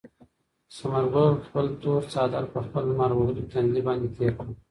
[0.75, 4.47] ثمر ګل خپل تور څادر په خپل لمر وهلي تندي باندې تېر کړ.